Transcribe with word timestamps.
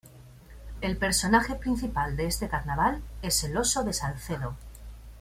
El 0.81 0.97
personaje 0.97 1.53
principal 1.53 2.17
de 2.17 2.25
este 2.25 2.49
carnaval 2.49 3.03
es 3.21 3.43
el 3.43 3.55
oso 3.55 3.83
de 3.83 3.93
Salcedo. 3.93 4.55